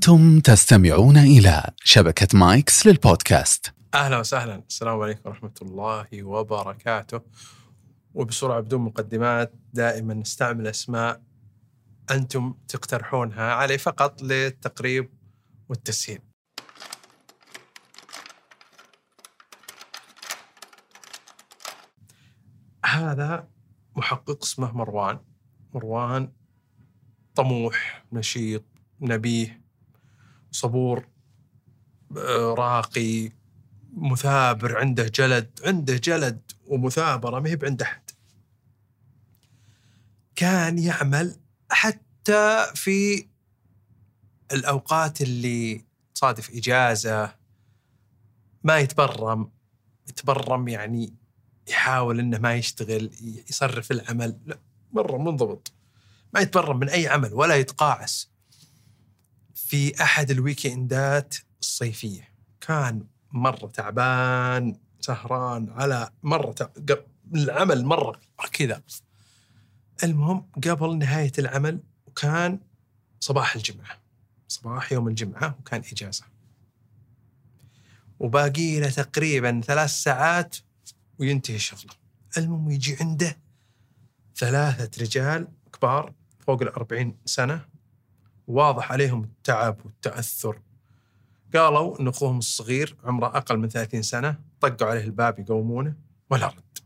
[0.00, 3.74] أنتم تستمعون إلى شبكة مايكس للبودكاست.
[3.94, 4.62] أهلا وسهلا.
[4.68, 7.20] السلام عليكم ورحمة الله وبركاته.
[8.14, 11.22] وبسرعه بدون مقدمات دائما نستعمل أسماء
[12.10, 15.10] أنتم تقترحونها علي فقط للتقريب
[15.68, 16.20] والتسهيل.
[22.86, 23.48] هذا
[23.96, 25.20] محقق اسمه مروان.
[25.74, 26.32] مروان
[27.34, 28.64] طموح نشيط
[29.00, 29.59] نبيه.
[30.52, 31.08] صبور
[32.16, 33.30] آه، راقي
[33.96, 38.10] مثابر عنده جلد عنده جلد ومثابرة ما هي بعند أحد.
[40.36, 41.36] كان يعمل
[41.70, 43.26] حتى في
[44.52, 47.34] الأوقات اللي تصادف إجازة
[48.64, 49.50] ما يتبرم
[50.08, 51.14] يتبرم يعني
[51.68, 53.10] يحاول إنه ما يشتغل
[53.50, 54.58] يصرف العمل لا
[54.92, 55.72] مرة منضبط.
[56.34, 58.30] ما يتبرم من أي عمل ولا يتقاعس.
[59.70, 62.28] في أحد الويكندات الصيفية.
[62.60, 66.64] كان مرة تعبان سهران على مرة تع...
[66.64, 68.20] ق- العمل مرة
[68.52, 68.82] كذا.
[70.04, 72.58] المهم قبل نهاية العمل وكان
[73.20, 73.98] صباح الجمعة.
[74.48, 76.24] صباح يوم الجمعة وكان إجازة.
[78.18, 80.56] وباقي له تقريبا ثلاث ساعات
[81.18, 81.92] وينتهي شغله.
[82.36, 83.36] المهم يجي عنده
[84.36, 86.12] ثلاثة رجال كبار
[86.46, 87.70] فوق الأربعين سنة.
[88.50, 90.60] واضح عليهم التعب والتأثر.
[91.54, 95.94] قالوا أن أخوهم الصغير عمره أقل من 30 سنة طقوا عليه الباب يقومونه
[96.30, 96.78] ولا رد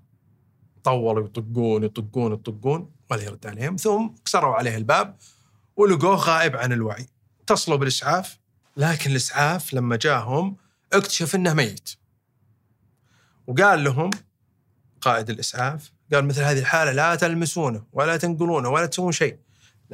[0.84, 3.76] طولوا يطقون يطقون يطقون ولا يرد عليهم.
[3.76, 5.16] ثم كسروا عليه الباب
[5.76, 7.06] ولقوه غائب عن الوعي.
[7.42, 8.38] اتصلوا بالإسعاف
[8.76, 10.56] لكن الإسعاف لما جاهم
[10.92, 11.90] اكتشف أنه ميت.
[13.46, 14.10] وقال لهم
[15.00, 19.38] قائد الإسعاف قال مثل هذه الحالة لا تلمسونه ولا تنقلونه ولا تسوون شيء.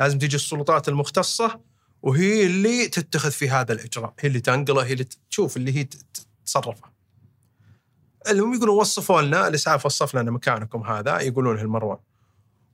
[0.00, 1.60] لازم تجي السلطات المختصة
[2.02, 4.14] وهي اللي تتخذ في هذا الإجراء.
[4.20, 6.90] هي اللي تنقله هي اللي تشوف اللي هي تت- تتصرفه.
[8.28, 11.98] المهم يقولون وصفوا لنا الإسعاف وصف لنا مكانكم هذا يقولون المروان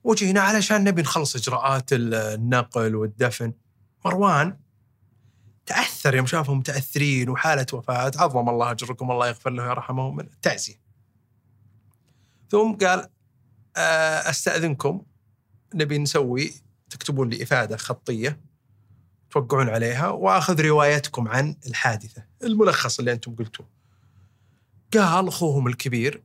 [0.03, 3.53] وجينا علشان نبي نخلص إجراءات ال- النقل والدفن.
[4.05, 4.57] مروان
[5.65, 8.11] تأثر يوم شافهم متأثرين وحالة وفاة.
[8.15, 10.79] عظم الله أجركم الله يغفر له ويرحمه من التعزية.
[12.51, 13.09] ثم قال
[13.77, 15.01] آه، أستأذنكم
[15.75, 16.53] نبي نسوي
[16.89, 18.39] تكتبون لي افاده خطية
[19.31, 23.67] توقعون عليها وآخذ روايتكم عن الحادثة الملخص اللي أنتم قلتوه.
[24.93, 26.23] قال أخوهم الكبير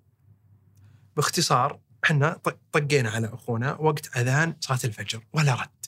[1.16, 2.40] باختصار إحنا
[2.72, 5.86] طقينا على أخونا وقت أذان صلاة الفجر ولا رد.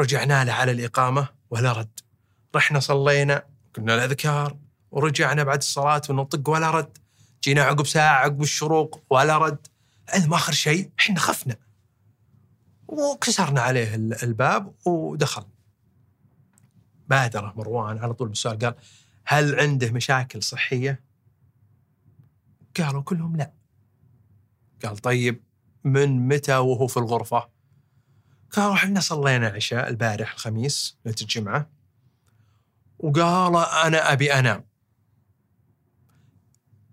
[0.00, 2.00] رجعنا له على الإقامة ولا رد.
[2.56, 3.42] رحنا صلينا
[3.76, 4.56] قلنا الاذكار
[4.90, 6.98] ورجعنا بعد الصلاة ونطق ولا رد.
[7.44, 9.66] جينا عقب ساعة عقب الشروق ولا رد.
[10.14, 11.56] المهم آخر شيء إحنا خفنا.
[12.90, 15.44] وكسرنا عليه ال- الباب ودخل
[17.08, 18.74] بادره مروان على طول بالسؤال قال
[19.24, 21.04] هل عنده مشاكل صحية؟
[22.76, 23.52] قالوا كلهم لا.
[24.84, 25.42] قال طيب
[25.84, 27.48] من متى وهو في الغرفة؟
[28.50, 31.70] قالوا إحنا صلينا عشاء البارح الخميس ليله الجمعة.
[32.98, 34.64] وقال أنا أبي أنام.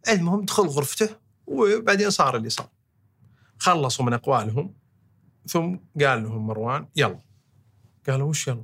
[0.10, 1.10] المهم دخل غرفته
[1.48, 2.70] وبعدين صار اللي صار.
[3.60, 4.74] خلصوا من أقوالهم.
[5.48, 7.20] ثم قال لهم مروان يلا
[8.08, 8.64] قالوا وش يلا؟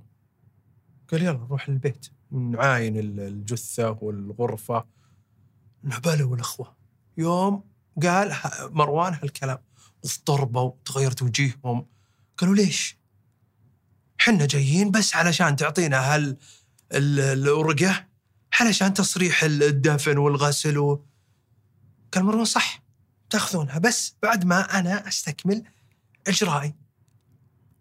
[1.11, 4.85] قال يلا نروح للبيت نعاين ال- الجثة والغرفة
[5.83, 6.75] نعباله والاخوه
[7.17, 7.63] يوم
[8.03, 9.57] قال مروان هالكلام
[10.05, 11.85] اضطربوا تغيرت وجيههم
[12.37, 12.97] قالوا ليش؟
[14.17, 16.37] حنا جايين بس علشان تعطينا هال
[16.91, 18.07] ال- الورقه
[18.59, 21.05] علشان تصريح الدفن والغسل و...
[22.13, 22.83] قال مروان صح
[23.29, 25.63] تأخذونها بس بعد ما أنا أستكمل
[26.27, 26.75] اجرائي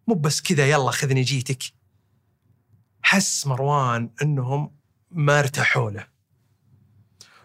[0.08, 1.62] مو بس كذا يلا خذني جيتك.
[3.02, 4.74] حس مروان إنهم
[5.10, 6.06] ما ارتاحوا له.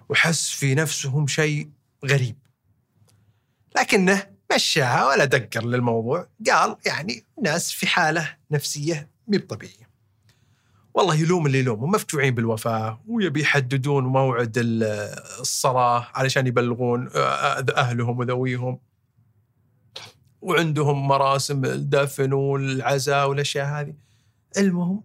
[0.10, 1.70] وحس في نفسهم شيء
[2.06, 2.38] غريب.
[3.78, 6.28] لكنه مشاها ولا دقر للموضوع.
[6.52, 9.88] قال يعني ناس في حالة نفسية مي طبيعية.
[10.94, 14.84] والله يلوم اللي يلومهم مفتوعين بالوفاة ويبي يحددون موعد ال-
[15.40, 18.80] الصلاة علشان يبلغون آه، أهلهم وذويهم.
[20.48, 23.94] وعندهم مراسم الدفن والعزاء والأشياء هذه.
[24.58, 25.04] المهم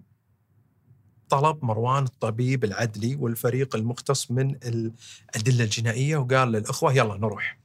[1.28, 7.58] طلب مروان الطبيب العدلي والفريق المختص من الأدلة الجنائية وقال للأخوة يلا نروح.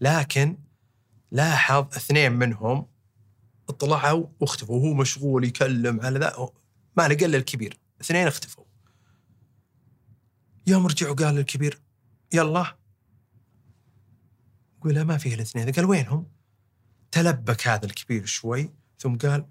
[0.00, 0.58] لكن
[1.30, 2.86] لاحظ اثنين منهم
[3.78, 4.76] طلعوا واختفوا.
[4.76, 6.48] وهو مشغول يكلم على ذا
[6.96, 7.78] ما لقى إلا الكبير.
[8.00, 8.64] اثنين اختفوا.
[10.66, 11.80] يوم رجعوا قال للكبير
[12.32, 12.76] يلا.
[14.80, 16.39] قول ما فيه الاثنين قال وينهم؟
[17.10, 19.44] تلبك هذا الكبير شوي ثم قال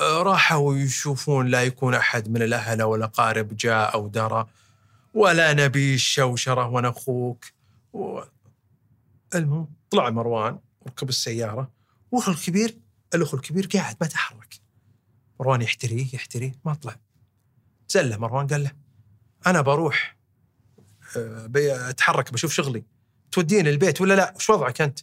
[0.00, 4.46] آه، راحوا يشوفون لا يكون أحد من الأهل أو الأقارب جاء أو درى
[5.14, 7.44] ولا نبي الشوشرة وأنا أخوك.
[7.92, 8.20] و...
[9.34, 11.70] المهم طلع مروان وركب السيارة
[12.12, 12.78] والأخ الكبير
[13.14, 14.60] الأخ الكبير قاعد ما تحرك.
[15.40, 16.96] مروان يحتريه يحتريه ما طلع.
[17.88, 18.72] زله مروان قال له
[19.46, 20.16] أنا بروح
[21.16, 22.84] آه، بتحرك بشوف شغلي.
[23.32, 24.98] توديني البيت ولا لا؟ وش وضعك أنت؟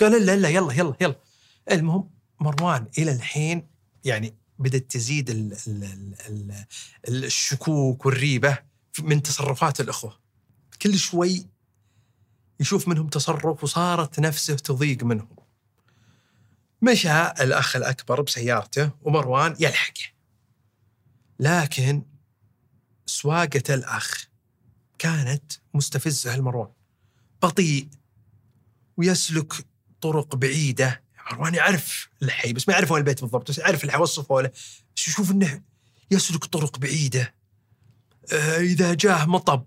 [0.00, 1.14] قال الا الا يلا يلا يلا.
[1.70, 2.10] المهم
[2.40, 3.66] مروان إلى الحين
[4.04, 5.84] يعني بدأت تزيد ال ال
[6.28, 6.64] ال
[7.08, 8.58] ال الشكوك والريبة
[9.02, 10.18] من تصرفات الأخوة.
[10.82, 11.46] كل شوي
[12.60, 15.36] يشوف منهم تصرف وصارت نفسه تضيق منهم.
[16.82, 20.02] مشى الأخ الأكبر بسيارته ومروان يلحقه.
[21.40, 22.02] لكن
[23.06, 24.28] سواقة الأخ
[24.98, 26.70] كانت مستفزة لمروان.
[27.42, 27.88] بطيء
[28.96, 29.52] ويسلك
[30.00, 34.50] طرق بعيدة مروان يعرف الحي بس ما يعرف وين البيت بالضبط بس يعرف الحي له
[35.08, 35.62] يشوف إنه
[36.10, 37.34] يسلك طرق بعيدة.
[38.32, 39.66] آه، إذا جاه مطب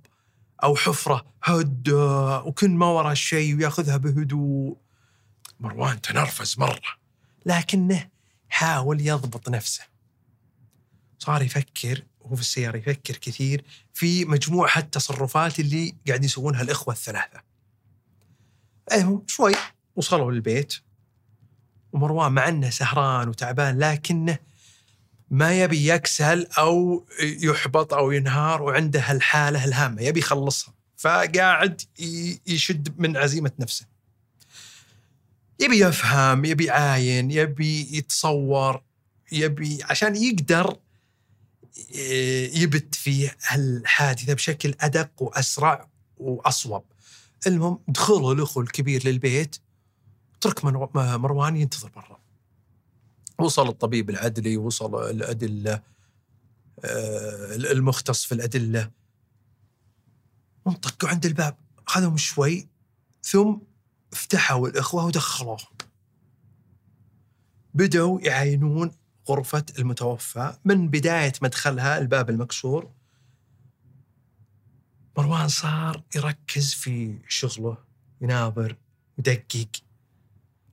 [0.63, 4.77] أو حفرة هد آه، وكن ما وراه شيء ويأخذها بهدوء.
[5.59, 6.81] مروان تنرفز مرة
[7.45, 8.09] لكنه
[8.49, 9.83] حاول يضبط نفسه.
[11.19, 17.41] صار يفكر وهو في السيارة يفكر كثير في مجموعة التصرفات اللي قاعد يسوونها الإخوة الثلاثة.
[18.91, 19.53] المهم شوي
[19.95, 20.73] وصلوا للبيت.
[21.93, 24.37] ومروان مع إنه سهران وتعبان لكنه
[25.29, 31.81] ما يبي يكسل أو يحبط أو ينهار وعنده هالحالة الهامة يبي يخلصها فقاعد
[32.47, 33.85] يشد من عزيمة نفسه.
[35.59, 38.81] يبي يفهم، يبي يعاين، يبي يتصور،
[39.31, 40.77] يبي عشان يقدر
[42.53, 46.83] يبت في هالحادثة بشكل أدق وأسرع وأصوب.
[47.47, 49.55] المهم دخلوا الأخو الكبير للبيت
[50.41, 50.65] ترك
[50.95, 52.19] مروان ينتظر برا.
[53.39, 55.81] وصل الطبيب العدلي وصل الأدلة
[56.85, 58.91] آه، المختص في الأدلة.
[60.67, 61.55] انطقوا عند الباب
[61.85, 62.67] خذهم شوي
[63.23, 63.57] ثم
[64.11, 65.57] فتحوا الإخوة ودخلوهم
[67.73, 68.91] بدأوا يعاينون
[69.29, 72.91] غرفة المتوفى من بداية مدخلها الباب المكسور.
[75.17, 77.77] مروان صار يركز في شغله
[78.21, 78.77] يناظر
[79.17, 79.67] يدقق.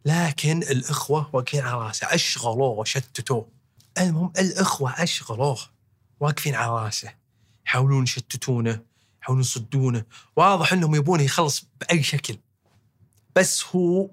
[0.08, 3.48] لكن الإخوة واقفين على راسه أشغلوه وشتتوه.
[3.98, 5.58] المهم الإخوة أشغلوه
[6.20, 7.14] واقفين على راسه
[7.66, 8.80] يحاولون يشتتونه
[9.22, 10.04] يحاولون يصدونه.
[10.36, 12.38] واضح أنهم يبونه يخلص بأي شكل.
[13.36, 14.10] بس هو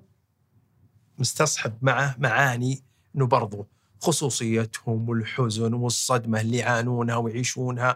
[1.17, 2.83] مستصحب معه معاني
[3.15, 3.67] أنه برضو
[4.01, 7.95] خصوصيتهم والحزن والصدمة اللي يعانونها ويعيشونها.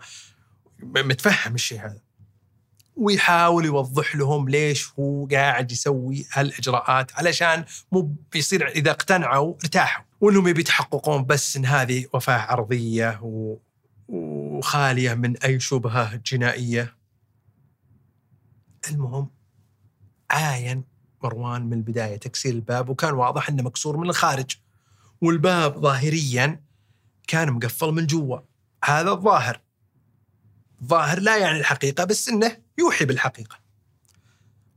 [0.79, 2.01] متفهم الشيء هذا.
[2.99, 10.47] ويحاول يوضح لهم ليش هو قاعد يسوي هالإجراءات علشان مو بيصير إذا اقتنعوا ارتاحوا وإنهم
[10.47, 13.19] يبي يتحققون بس إن هذه وفاة عرضية.
[14.09, 16.95] وخالية من أي شبهة جنائية.
[18.89, 19.29] المهم
[20.29, 20.83] عاين
[21.23, 24.57] مروان من البداية تكسير الباب وكان واضح إنه مكسور من الخارج
[25.21, 26.63] والباب ظاهريا
[27.27, 28.39] كان مقفل من جوا
[28.85, 29.61] هذا الظاهر
[30.83, 33.59] ظاهر لا يعني الحقيقة بس إنه يوحي بالحقيقة.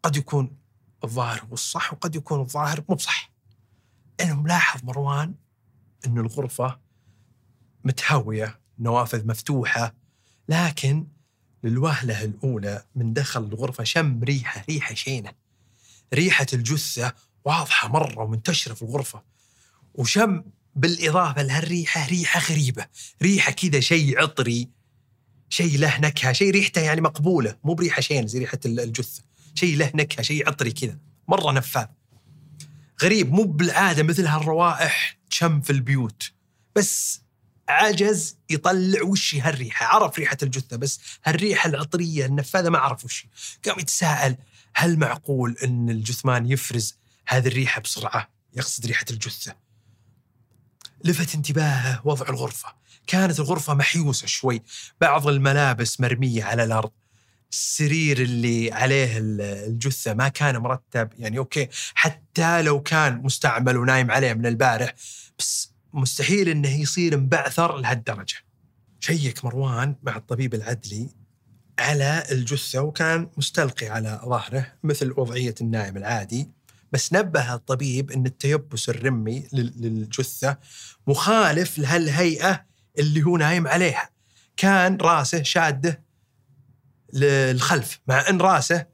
[0.03, 0.57] قد يكون
[1.05, 3.33] الظاهر هو الصح وقد يكون الظاهر مو بصح.
[4.21, 5.35] أنا ملاحظ مروان
[6.07, 6.81] أن الغرفة
[7.85, 9.95] متهوية نوافذ مفتوحة
[10.49, 11.07] لكن
[11.65, 15.33] للوهلة الأولى من دخل الغرفة شم ريحة ريحة شينة.
[16.15, 19.23] ريحة الجثة واضحة مرة ومنتشرة في الغرفة.
[19.95, 22.87] وشم بالإضافة لهالريحة ريحة غريبة.
[23.23, 24.69] ريحة كذا شيء عطري.
[25.53, 29.23] شيء له نكهه شيء ريحته يعني مقبولة مو بريحة شين زي ريحة الجثة.
[29.55, 30.99] شيء له نكهه شيء عطري كذا.
[31.29, 31.87] مرة نفاذ.
[33.03, 36.33] غريب مو بالعادة مثل هالروائح تشم في البيوت.
[36.77, 37.23] بس
[37.69, 39.87] عجز يطلع وش هالريحة.
[39.87, 43.27] عرف ريحة الجثة بس هالريحة العطرية النفاذة ما عرف وش
[43.65, 44.37] قام يتساءل
[44.75, 46.97] هل معقول إن الجثمان يفرز
[47.29, 49.57] هذه الريحة بسرعة؟ يقصد ريحة الجثة.
[51.05, 52.82] لفت انتباهه وضع الغرفة.
[53.07, 54.63] كانت الغرفة محيوسة شوي
[55.01, 56.91] بعض الملابس مرمية على الأرض.
[57.53, 64.33] السرير اللي عليه الجثة ما كان مرتب يعني okay حتى لو كان مستعمل ونايم عليه
[64.33, 64.95] من البارح
[65.39, 68.35] بس مستحيل أنه يصير مبعثر لهالدرجة.
[69.01, 71.09] شيك مروان مع الطبيب العدلي
[71.79, 76.49] على الجثة وكان مستلقي على ظهره مثل وضعية النائم العادي.
[76.93, 80.57] بس نبه الطبيب أن التيبس الرمي للجثة
[81.07, 82.65] مخالف لهالهيئة
[82.99, 84.11] اللي هو نايم عليها.
[84.57, 86.03] كان راسه شاده
[87.13, 88.01] للخلف.
[88.07, 88.87] مع إن راسه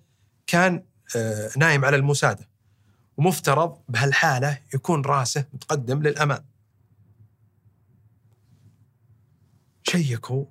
[0.46, 0.84] كان
[1.16, 2.48] آه، نايم على المساده
[3.16, 6.44] ومفترض بهالحالة يكون راسه متقدم للأمام.
[9.82, 10.44] شيكوا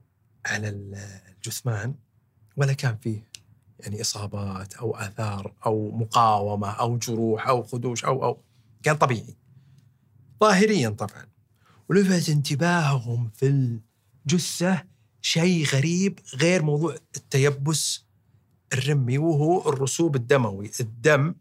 [0.46, 1.96] على الجثمان
[2.58, 3.28] ولا كان فيه
[3.80, 8.42] يعني إصابات أو آثار أو مقاومة أو جروح أو خدوش أو أو.
[8.84, 9.36] كان طبيعي.
[10.42, 11.37] ظاهريا طبعا.
[11.90, 13.76] ولفت انتباههم في
[14.26, 14.84] الجثة
[15.22, 18.04] شيء غريب غير موضوع التيبس
[18.74, 20.72] الرمي وهو الرسوب الدموي.
[20.80, 21.36] الدم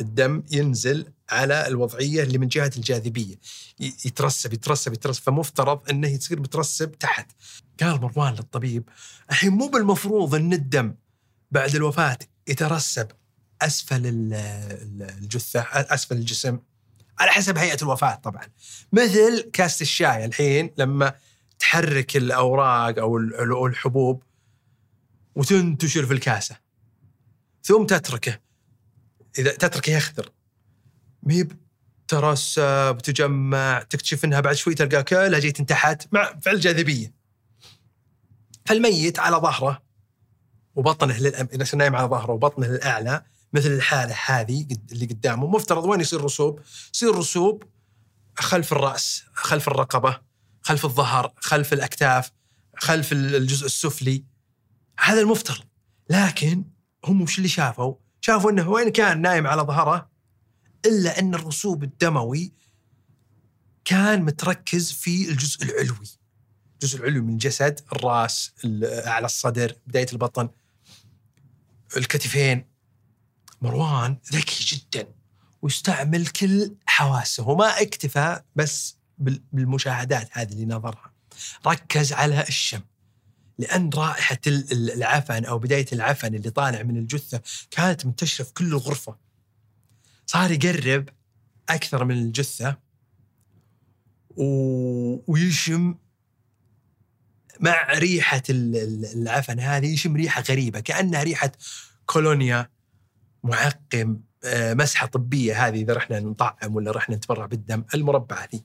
[0.00, 3.34] الدم ينزل على الوضعية اللي من جهة الجاذبية.
[3.78, 5.22] يترسب يترسب يترسب.
[5.22, 7.30] فمفترض إنه يصير مترسب تحت.
[7.80, 8.88] قال مروان للطبيب
[9.30, 10.94] الحين مو بالمفروض إن الدم
[11.50, 13.08] بعد الوفاة يترسب
[13.62, 16.58] أسفل الجثة أسفل الجسم
[17.18, 18.48] على حسب هيئة الوفاة طبعا.
[18.92, 21.14] مثل كاسه الشاي الحين لما
[21.58, 24.22] تحرك الأوراق أو الحبوب
[25.34, 26.56] وتنتشر في الكاسة.
[27.62, 28.40] ثم تتركه.
[29.38, 30.30] إذا تتركه يخثر
[31.22, 31.52] ميب
[32.08, 37.14] ترسب تجمع تكتشف إنها بعد شوي تلقى كلها جاي تحت مع فعل جاذبية.
[38.66, 39.82] فالميت على ظهره
[40.74, 41.48] وبطنه للأم...
[41.74, 43.22] نايم على ظهره وبطنه للأعلى
[43.54, 46.60] مثل الحالة هذه اللي قدامه مفترض وين يصير رسوب؟
[46.94, 47.64] يصير رسوب
[48.38, 50.20] خلف الرأس، خلف الرقبة،
[50.62, 52.32] خلف الظهر، خلف الأكتاف،
[52.76, 54.24] خلف الجزء السفلي.
[55.00, 55.64] هذا المفترض،
[56.10, 56.64] لكن
[57.04, 60.10] هم وش اللي شافوا؟ شافوا إنه وين كان نايم على ظهره
[60.86, 62.52] إلا إن الرسوب الدموي
[63.84, 66.18] كان متركز في الجزء العلوي.
[66.74, 68.52] الجزء العلوي من الجسد، الرأس،
[68.84, 70.48] اعلى الصدر، بداية البطن،
[71.96, 72.73] الكتفين
[73.64, 75.08] مروان ذكي جدا
[75.62, 78.96] واستعمل كل حواسه وما اكتفى بس
[79.52, 81.12] بالمشاهدات هذه اللي نظرها.
[81.66, 82.80] ركز على الشم.
[83.58, 87.40] لأن رائحة العفن أو بداية العفن اللي طالع من الجثة
[87.70, 89.16] كانت منتشرة في كل الغرفة.
[90.26, 91.08] صار يقرب
[91.68, 92.76] أكثر من الجثة
[94.30, 94.44] و...
[95.32, 95.94] ويشم
[97.60, 101.52] مع ريحة العفن هذه يشم ريحة غريبة كأنها ريحة
[102.06, 102.73] كولونيا.
[103.44, 108.64] معقم آه، مسحة طبية هذه إذا رحنا نطعم ولا رحنا نتبرع بالدم المربعه ذي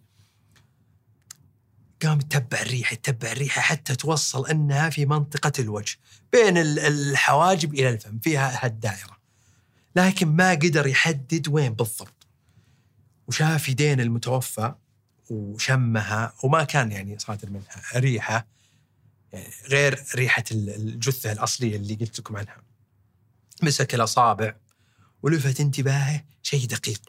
[2.02, 5.98] قام يتبع الريحه يتبع الريحه حتى توصل أنها في منطقة الوجه
[6.32, 9.20] بين الحواجب إلى الفم فيها هالدائره
[9.96, 12.28] لكن ما قدر يحدد وين بالضبط.
[13.28, 14.74] وشاف يدين المتوفى
[15.30, 18.48] وشمها وما كان يعني صادر منها ريحة
[19.34, 22.58] يعني غير ريحة الجثة الأصلية اللي قلت لكم عنها.
[23.64, 24.56] مسك الأصابع
[25.24, 27.02] ولفت انتباهه شيء دقيق.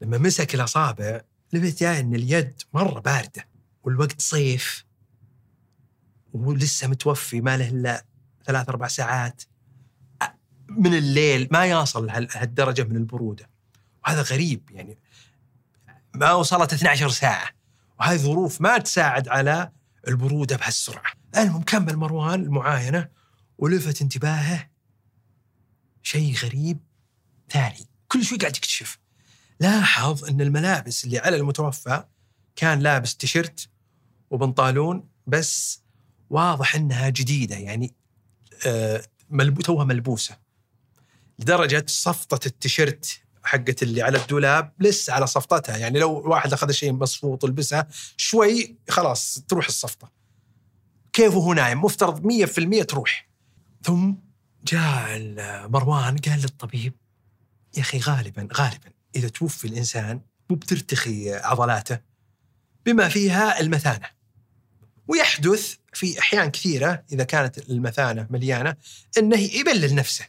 [0.00, 1.20] لما مسك الأصابع
[1.52, 3.48] لفت يا ان اليد مرة باردة
[3.82, 4.84] والوقت صيف.
[6.32, 8.04] ولسه متوفي ما له إلا
[8.46, 9.42] ثلاث أربع ساعات.
[10.68, 13.50] من الليل ما يصل هالدرجة من البرودة.
[14.04, 14.98] وهذا غريب يعني.
[16.14, 17.48] ما وصلت 12 ساعة.
[18.00, 19.72] وهذه ظروف ما تساعد على
[20.08, 21.12] البرودة بهالسرعة.
[21.36, 23.08] المهم كمل مروان المعاينة
[23.58, 24.73] ولفت انتباهه
[26.04, 26.78] شيء غريب
[27.50, 27.88] ثاني.
[28.08, 28.98] كل شوي قاعد يكتشف.
[29.60, 32.04] لاحظ إن الملابس اللي على المتوفى
[32.56, 33.68] كان لابس تيشرت
[34.30, 35.80] وبنطالون بس
[36.30, 37.94] واضح إنها جديدة يعني
[38.66, 40.38] آه ملبو توها ملبوسة.
[41.38, 45.76] لدرجة صفطة التيشرت حقت اللي على الدولاب لسه على صفطتها.
[45.76, 50.12] يعني لو واحد أخذ شيء مصفوط ولبسها شوي خلاص تروح الصفطة.
[51.12, 53.28] كيف وهو نايم؟ مفترض 100% تروح.
[53.82, 54.14] ثم
[54.64, 55.18] جاء
[55.68, 56.92] مروان قال للطبيب
[57.76, 61.98] يا أخي غالبا غالبا إذا توفي الإنسان مو بترتخي عضلاته
[62.86, 64.06] بما فيها المثانة.
[65.08, 68.76] ويحدث في أحيان كثيرة إذا كانت المثانة مليانة
[69.18, 70.24] إنه يبلل نفسه.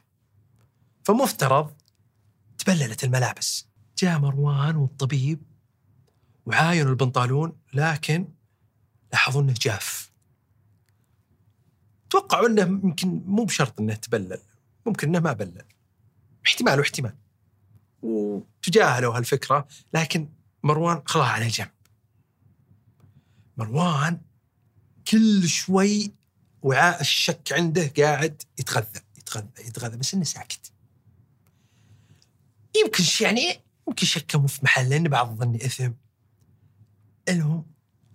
[1.03, 1.73] فمفترض
[2.57, 3.67] تبللت الملابس.
[3.97, 5.41] جاء مروان والطبيب
[6.45, 8.27] وعاينوا البنطالون لكن
[9.13, 10.04] لاحظوا إنه جاف.
[12.15, 14.39] توقعوا أنه يمكن مو بشرط أنه تبلل
[14.85, 15.65] ممكن أنه ما بلل.
[16.47, 17.15] احتمال واحتمال.
[18.01, 20.29] وتجاهلوا هالفكرة لكن
[20.63, 21.71] مروان خلاها على جنب.
[23.57, 24.21] مروان
[25.07, 26.13] كل شوي
[26.61, 30.71] وعاء الشك عنده قاعد يتغذى يتغذى يتغذى بس إنه ساكت.
[32.75, 35.91] يمكن يعني يمكن شكه مو في محل لأن بعض الظن إثم.
[37.29, 37.65] المهم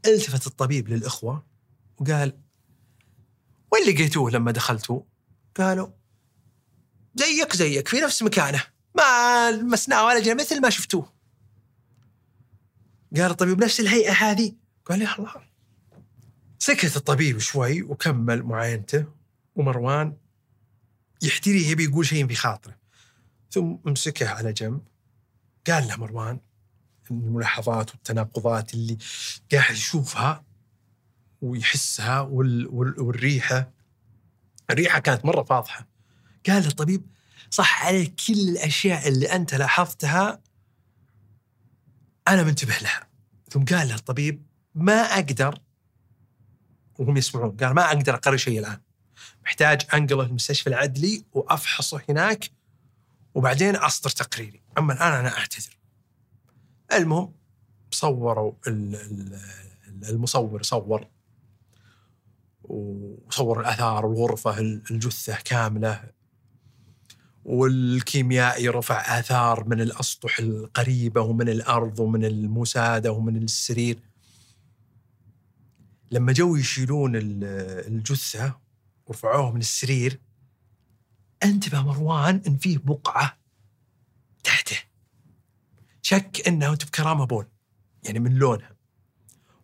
[0.07, 1.45] التفت الطبيب للإخوة
[1.99, 2.39] وقال
[3.73, 5.03] وين لقيتوه لما دخلتوا؟
[5.57, 5.89] قالوا
[7.15, 8.65] زيك زيك في نفس مكانه.
[8.95, 11.13] ما لمسناه ولا جينا مثل ما شفتوه.
[13.17, 14.53] قال الطبيب بنفس الهيئة هذه.
[14.85, 15.35] قال يا الله.
[16.59, 19.05] سكت الطبيب شوي وكمل معاينته
[19.55, 20.17] ومروان
[21.23, 22.77] يحتري يبي يقول شيء في خاطره.
[23.51, 24.81] ثم مسكه على جنب.
[25.67, 26.41] قال له مروان
[27.11, 28.99] الملاحظات والتناقضات اللي
[29.53, 30.45] قاعد يشوفها
[31.43, 32.67] ويحسها وال...
[32.71, 33.01] وال...
[33.01, 33.71] والريحة.
[34.71, 35.87] الريحة كانت مرة فاضحة.
[36.47, 37.07] قال الطبيب
[37.51, 40.41] صح عليك كل الأشياء اللي أنت لاحظتها
[42.29, 43.09] أنا منتبه لها.
[43.51, 45.59] ثم قال له الطبيب ما أقدر
[46.99, 48.81] وهم يسمعون قال ما أقدر اقرر شيء الآن.
[49.45, 52.51] محتاج أنقله المستشفى العدلي وأفحصه هناك
[53.35, 54.63] وبعدين أصدر تقريري.
[54.79, 55.79] أما الآن أنا أعتذر.
[56.93, 57.33] المهم
[57.91, 61.07] صوروا ال- ال- المصور صور
[62.71, 66.11] وصور الآثار والغرفة الجثة كاملة.
[67.45, 73.99] والكيميائي رفع آثار من الأسطح القريبة ومن الأرض ومن المساده ومن السرير.
[76.11, 77.45] لما جو يشيلون ال-
[77.87, 78.59] الجثة
[79.07, 80.21] ورفعوها من السرير
[81.43, 83.39] انتبه مروان إن فيه بقعة
[84.45, 84.79] تحته.
[86.03, 87.47] شك إنها بكرامه بول
[88.05, 88.77] يعني من لونها.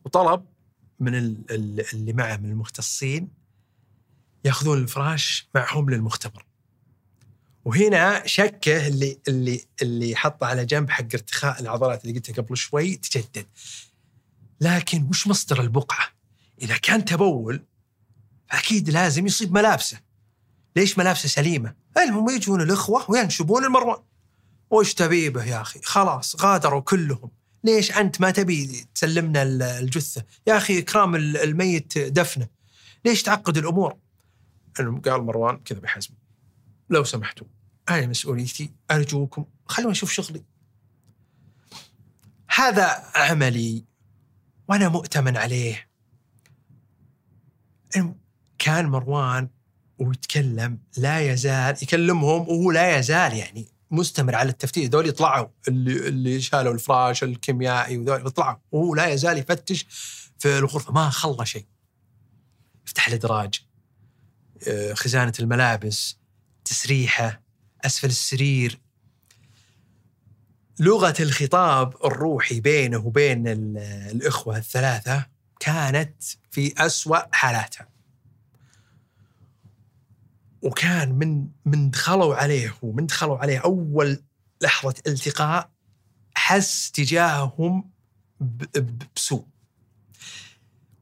[0.05, 0.47] وطلب
[1.01, 3.29] من ال- ال- اللي معه من المختصين
[4.45, 6.47] ياخذون الفراش معهم للمختبر
[7.65, 12.97] وهنا شكه اللي اللي اللي حطه على جنب حق ارتخاء العضلات اللي قلتها قبل شوي
[12.97, 13.47] تجدد
[14.61, 16.09] لكن وش مصدر البقعة؟
[16.63, 17.65] إذا كان تبول
[18.51, 20.01] فاكيد لازم يصيب ملابسه
[20.77, 24.03] ليش ملابسه سليمة؟ المهم يجون الإخوة وينشبون المروان
[24.71, 27.31] وش تبي به يا أخي؟ خلاص غادروا كلهم
[27.67, 32.49] ليش أنت ما تبي تسلمنا ال- الجثة؟ يا أخي إكرام ال- الميت دفنه
[33.05, 33.97] ليش تعقد الأمور؟
[34.79, 36.11] قال مروان كذا بحزم
[36.91, 37.47] لو سمحتوا
[37.89, 40.45] هذه مسؤوليتي أرجوكم خلوني أشوف شغلي
[42.57, 43.85] هذا عملي
[44.69, 45.89] وأنا مؤتمن عليه
[48.59, 49.49] كان مروان
[49.99, 54.89] ويتكلم لا يزال يكلمهم وهو لا يزال يعني مستمر على التفتيش.
[54.89, 58.57] ذول يطلعوا اللي اللي شالوا الفراش الكيميائي وذول يطلعوا.
[58.73, 59.87] وهو لا يزال يفتش
[60.39, 60.93] في الغرفة.
[60.93, 61.67] ما خلى شيء.
[62.87, 63.63] يفتح الإدراج
[64.69, 66.17] آه، خزانة الملابس
[66.65, 67.43] تسريحة
[67.85, 68.81] أسفل السرير.
[70.81, 73.79] لغة الخطاب الروحي بينه وبين ال-
[74.13, 75.27] الإخوة الثلاثة
[75.61, 77.89] كانت في أسوأ حالاتها.
[80.63, 84.23] وكان من من دخلوا عليه ومن دخلوا عليه أول
[84.63, 85.71] لحظة التقاء
[86.35, 87.91] حس تجاههم
[89.17, 89.45] بسوء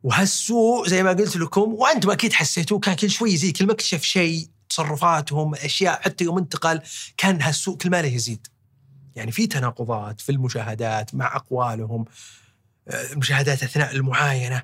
[0.03, 4.03] وهالسوء زي ما قلت لكم وأنتم أكيد حسيتوه كان كل شوي يزيد كل ما اكتشف
[4.03, 6.81] شيء تصرفاتهم أشياء حتى يوم انتقل
[7.17, 8.47] كان هالسوء كل ما له يزيد
[9.17, 12.05] يعني في تناقضات في المشاهدات مع أقوالهم
[12.89, 14.63] آه، المشاهدات أثناء المعاينة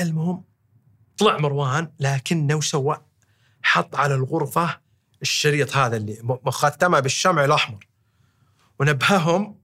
[0.00, 0.44] المهم
[1.18, 3.07] طلع مروان لكنه وش سوى؟
[3.68, 4.80] حط على الغرفة
[5.22, 7.86] الشريط هذا اللي م- مختمة بالشمع الأحمر.
[8.80, 9.58] ونبههم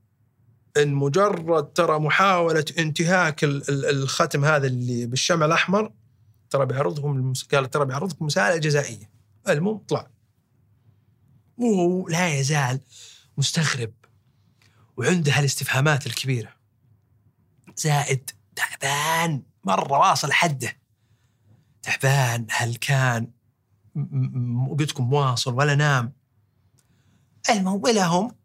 [0.77, 5.93] إن مجرد ترى محاولة انتهاك ال- ال- الختم هذا اللي بالشمع الأحمر
[6.51, 7.33] ترى بيعرضهم.
[7.53, 9.11] قال ترى بيعرضكم مساله جزائية.
[9.49, 10.07] المهم طلع.
[11.59, 12.81] وهو لا يزال
[13.38, 13.93] مستغرب
[14.97, 16.51] وعنده هالاستفهامات الكبيرة.
[17.77, 20.77] زائد تعبان مرة واصل حده.
[21.83, 23.31] تعبان هل كان
[23.94, 26.12] م- م- قلت لكم واصل ولا نام
[27.66, 28.37] ولهم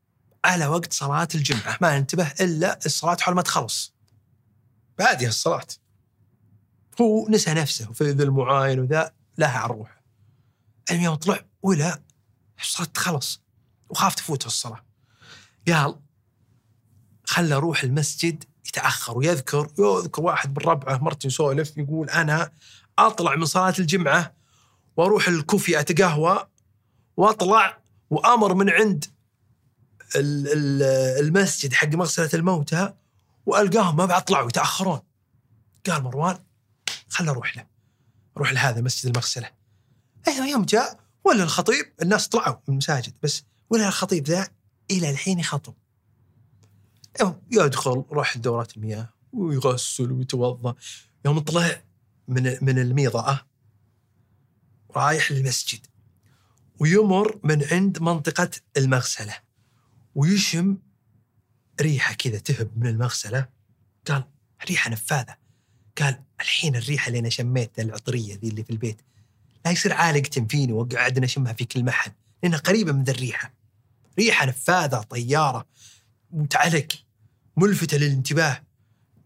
[0.45, 3.93] على وقت صلاة الجمعة ما انتبه إلا الصلاة حول ما تخلص
[4.97, 5.67] بادية الصلاة
[7.01, 10.01] هو نسى نفسه في ذا المعاين وذا لها على الروح
[10.91, 12.01] المهم طلع ولا
[12.61, 13.41] الصلاة تخلص
[13.89, 14.85] وخاف تفوته الصلاة
[15.67, 15.99] قال
[17.25, 22.51] خلى روح المسجد يتأخر ويذكر يذكر واحد من ربعه مرته يسولف يقول أنا
[22.99, 24.38] أطلع من صلاة الجمعة
[24.99, 26.47] وأروح الكوفي اتقهوى
[27.17, 27.77] واطلع
[28.09, 29.05] وامر من عند
[30.15, 32.93] ال- ال- المسجد حق مغسلة الموتى
[33.45, 34.99] والقاهم ما بعد طلعوا يتأخرون.
[35.89, 36.39] قال مروان
[37.09, 37.65] خل أروح له.
[38.37, 39.49] أروح لهذا مسجد المغسلة.
[40.27, 44.47] أيوه يوم جاء ولا الخطيب الناس طلعوا من المساجد بس ولا الخطيب ذا
[44.91, 45.73] إلى الحين يخطب.
[47.51, 50.75] يدخل راح دورات المياه ويغسل ويتوضأ.
[51.25, 51.81] يوم طلع
[52.27, 53.48] من من الميضأة
[54.95, 55.79] رايح للمسجد.
[56.79, 59.35] ويمر من عند منطقة المغسلة.
[60.15, 60.77] ويشم
[61.81, 63.47] ريحة كذا تهب من المغسلة.
[64.07, 64.23] قال
[64.69, 65.35] ريحة نفاذة.
[65.97, 69.01] قال الحين الريحة اللي أنا شميتها العطرية ذي اللي في البيت
[69.65, 72.11] لا يصير عالق تنفيني وقعدنا نشمها في كل محل.
[72.43, 73.53] لأنها قريبة من ذا الريحة.
[74.19, 75.65] ريحة نفاذة طيارة
[76.31, 76.87] متعلق
[77.57, 78.63] ملفتة للانتباه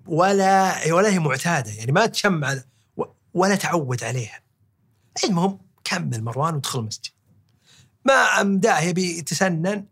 [0.05, 1.71] ولا ولا هي معتادة.
[1.71, 2.61] يعني ما تشم
[3.33, 4.42] ولا تعود عليها.
[5.23, 7.11] المهم كمل مروان ودخل المسجد.
[8.05, 9.85] ما أمداه يبي يتسنن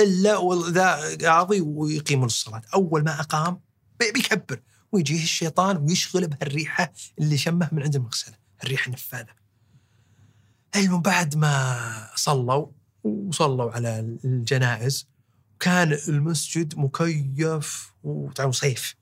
[0.00, 2.62] إلا وذا قاضي ويقيمون الصلاة.
[2.74, 3.60] أول ما أقام
[4.00, 4.60] بي- بيكبر
[4.92, 8.34] ويجيه الشيطان ويشغله بهالريحة اللي شمه من عند المغسلة.
[8.64, 9.34] الريحة النفاذه
[10.76, 12.66] المهم بعد ما صلوا
[13.04, 15.08] وصلوا على الجنائز
[15.60, 18.94] كان المسجد مكيف وتعرف صيف.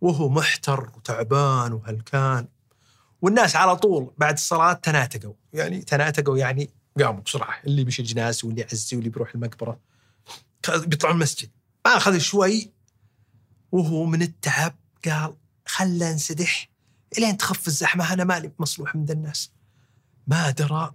[0.00, 2.48] وهو محتر وتعبان وهلكان.
[3.22, 5.34] والناس على طول بعد الصلاة تناتقوا.
[5.52, 7.60] يعني تناتقوا يعني قاموا بسرعة.
[7.66, 9.80] اللي بيشيل جناز واللي يعزي واللي بيروح المقبرة.
[10.68, 11.50] بيطلعوا المسجد.
[11.86, 12.72] ما أخذ شوي
[13.72, 16.68] وهو من التعب قال خلنا انسدح
[17.18, 18.12] إلين تخف الزحمة.
[18.12, 19.50] أنا مالي مصلوح من ذا الناس.
[20.26, 20.94] ما درى.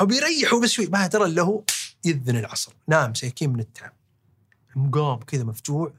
[0.00, 0.86] أو بيريحوا بس شوي.
[0.86, 1.64] ما درى إلا هو
[2.04, 2.72] يذن العصر.
[2.88, 3.92] نام سيكين من التعب.
[4.92, 5.92] قام كذا مفجوع.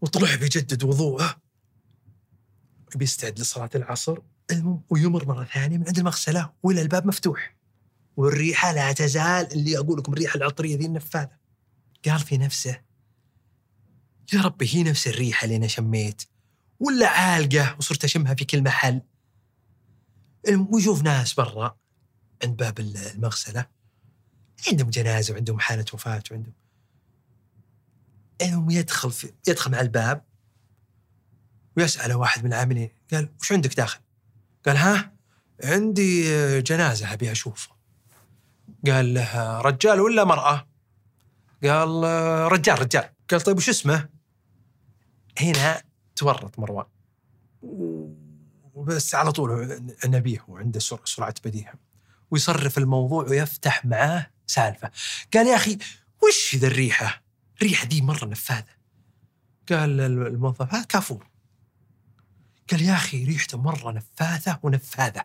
[0.00, 1.36] وطلع بيجدد وضوءه.
[2.96, 4.18] بيستعد لصلاة العصر
[4.50, 7.56] المهم ويمر مرة ثانية من عند المغسلة وإلى الباب مفتوح.
[8.16, 11.36] والريحة لا تزال اللي أقول لكم الريحة العطرية ذي النفاذة.
[12.08, 12.80] قال في نفسه
[14.32, 16.22] يا ربي هي نفس الريحة اللي أنا شميت
[16.80, 19.02] ولا عالقة وصرت أشمها في كل محل.
[20.72, 21.76] ويشوف ناس برا
[22.44, 23.66] عند باب المغسلة
[24.68, 26.54] عندهم جنازة وعندهم حالة وفاة وعندهم.
[28.42, 30.24] المهم يدخل في يدخل مع الباب
[31.76, 34.00] ويسأله واحد من العاملين قال وش عندك داخل؟
[34.66, 35.12] قال ها
[35.64, 36.22] عندي
[36.62, 37.76] جنازة أبي أشوفها
[38.86, 40.66] قال له رجال ولا مرأة؟
[41.64, 42.02] قال
[42.52, 44.08] رجال رجال قال طيب وش اسمه؟
[45.40, 45.82] هنا
[46.16, 46.86] تورط مروان
[48.76, 51.74] بس على طول نبيه وعنده سرعة بديهة
[52.30, 54.90] ويصرف الموضوع ويفتح معاه سالفة
[55.34, 55.78] قال يا أخي
[56.22, 57.22] وش ذا الريحة؟
[57.56, 58.76] الريحة دي مرة نفاذة
[59.68, 61.26] قال الموظف ها كافور
[62.70, 65.24] قال يا أخي ريحته مرة نفاذة ونفاذة.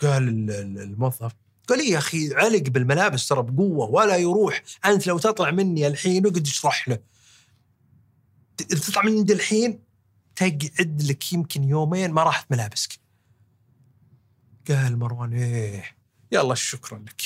[0.00, 1.32] قال الموظف
[1.68, 4.62] قال يا أخي علق بالملابس ترى بقوة ولا يروح.
[4.84, 6.98] أنت لو تطلع مني الحين اقعد اشرح له؟
[8.56, 9.82] تطلع من عندي الحين؟
[10.36, 13.00] تقعد لك يمكن يومين ما راحت ملابسك.
[14.68, 15.96] قال مروان إيه
[16.32, 17.22] يلا شكرا لك.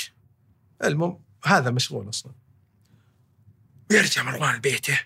[0.85, 2.33] المهم هذا مشغول أصلا.
[3.91, 5.01] ويرجع مروان لبيته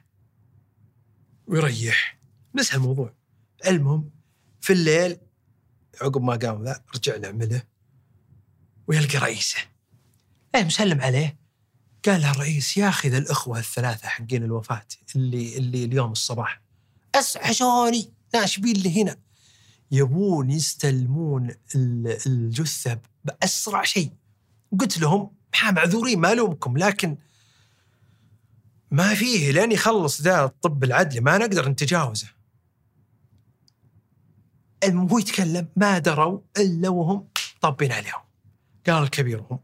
[1.46, 2.18] ويريح.
[2.54, 3.14] نسى الموضوع.
[3.66, 4.10] المهم
[4.60, 5.18] في الليل
[6.02, 7.62] عقب ما قام ذا رجع لعمله
[8.86, 9.58] ويلقى رئيسه.
[10.54, 11.38] إيه مسلم عليه.
[12.06, 16.62] قال له الرئيس يا أخي الأخوة الثلاثة حقين الوفاة اللي اللي اليوم الصباح
[17.14, 19.16] أسعشوني ناشبين اللي هنا.
[19.90, 21.54] يبون يستلمون
[22.26, 24.10] الجثة بأسرع شيء.
[24.80, 25.30] قلت لهم
[25.62, 27.16] معذورين ما ألومكم لكن
[28.90, 32.37] ما فيه لين يخلص ذا الطب العدلي ما نقدر نتجاوزه.
[34.84, 37.28] المهم يتكلم ما دروا إلا وهم
[37.60, 38.20] طابين عليهم.
[38.86, 39.58] قال كبيرهم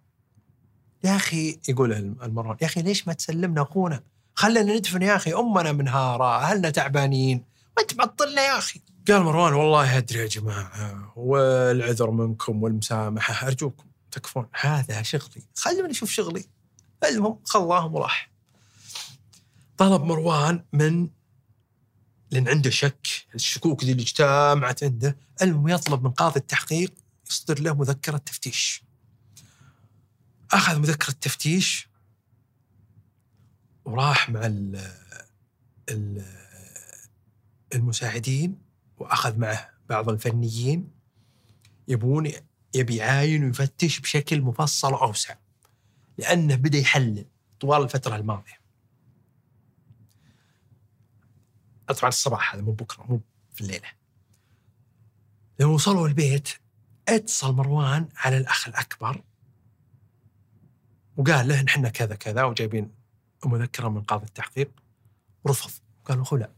[1.05, 4.03] يا أخي يقول المرون يا أخي ليش ما تسلمنا أخونا؟
[4.35, 7.45] خلنا ندفن يا أخي أمنا منهارة أهلنا تعبانين
[7.77, 8.81] ما أنت معطلنا يا أخي.
[9.09, 16.11] قال مروان والله أدري يا جماعة والعذر منكم والمسامحة أرجوكم تكفون هذا شغلي خلوني أشوف
[16.11, 16.45] شغلي.
[17.05, 18.31] المهم خلاهم وراح.
[19.77, 21.09] طلب مروان من
[22.31, 23.07] لأن عنده شك.
[23.35, 26.95] الشكوك اللي اجتمعت عنده المهم يطلب من قاضي التحقيق
[27.31, 28.85] يصدر له مذكرة تفتيش.
[30.53, 31.89] أخذ مذكرة تفتيش
[33.85, 34.91] وراح مع ال
[35.91, 36.25] ال
[37.75, 38.59] المساعدين
[38.97, 40.91] وأخذ معه بعض الفنيين.
[41.89, 42.33] يبون
[42.75, 45.35] يبي يعاين ويفتش بشكل مفصل وأوسع.
[46.19, 47.27] لأنه بدأ يحلل
[47.61, 48.64] طوال الفترة الماضية.
[51.93, 53.21] طبعا الصباح هذا مو بكرة مو
[53.55, 53.89] في الليلة.
[55.61, 56.49] لما وصلوا البيت
[57.09, 59.23] اتصل مروان على الأخ الأكبر
[61.17, 62.95] وقال له نحن كذا كذا وجايبين
[63.45, 64.71] مذكرة من قاضي التحقيق.
[65.45, 65.71] ورفض
[66.05, 66.53] قال اخو لا.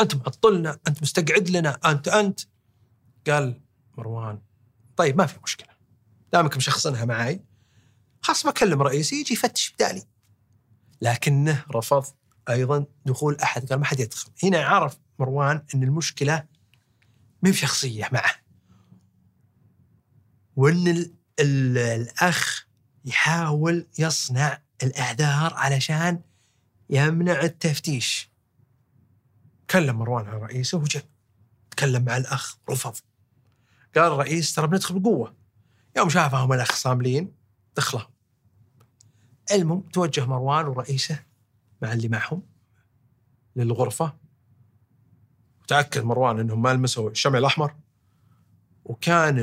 [0.00, 2.40] أنت معطلنا أنت مستقعد لنا أنت أنت.
[3.26, 3.60] قال
[3.98, 4.42] مروان
[4.96, 5.72] طيب ما في مشكلة.
[6.32, 7.44] دامك مشخصنها معي
[8.22, 10.02] خلاص بكلم رئيسي يجي يفتش بدالي.
[11.02, 12.04] لكنه رفض.
[12.48, 16.44] أيضا دخول أحد قال ما حد يدخل هنا عرف مروان إن المشكلة
[17.42, 18.34] ما بشخصية معه.
[20.56, 22.66] وإن ال ال الأخ
[23.04, 26.20] يحاول يصنع الأعذار علشان
[26.90, 28.30] يمنع التفتيش.
[29.70, 31.04] كلم مروان على رئيسه وجاء
[31.70, 32.94] تكلم مع الأخ رفض.
[33.96, 35.34] قال الرئيس ترى بندخل بقوة.
[35.96, 37.34] يوم شافهم الأخ صاملين
[37.76, 38.10] دخلهم.
[39.52, 41.31] المهم توجه مروان ورئيسه
[41.82, 42.42] مع اللي معهم
[43.56, 44.12] للغرفة.
[45.62, 47.74] وتأكد مروان أنهم ما لمسوا الشمع الأحمر.
[48.84, 49.38] وكان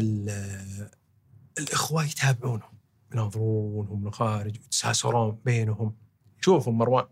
[1.59, 2.79] الإخوة يتابعونهم.
[3.13, 5.95] يناظرونهم من الخارج ويتساسرون بينهم.
[6.41, 7.05] يشوفهم مروان.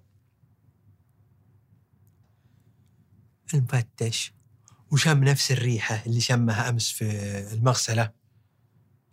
[3.54, 4.34] المفتش.
[4.92, 7.06] وشم نفس الريحة اللي شمها أمس في
[7.54, 8.12] المغسلة.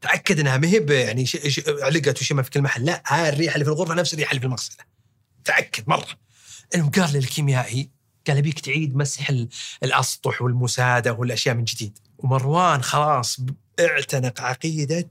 [0.01, 1.25] تأكد إنها ما هي ب- يعني.
[1.69, 2.85] علقت وشمها في كل محل.
[2.85, 4.94] لا هاي الريحة اللي في الغرفة نفس الريحة اللي في المغسلة.
[5.45, 6.07] تاكد مرة.
[6.75, 7.91] المهم قال للكيميائي
[8.27, 9.49] قال أبيك تعيد مسح ال-
[9.83, 11.99] الأسطح والمساده والأشياء من جديد.
[12.19, 13.41] ومروان خلاص
[13.81, 15.11] اعتنق عقيدة